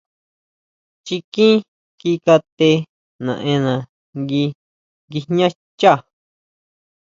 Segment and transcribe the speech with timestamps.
[1.05, 1.55] Chikín
[1.99, 2.69] ki kate
[3.25, 3.73] naʼena
[4.19, 4.45] ngui
[5.07, 5.93] nguijñá xchá.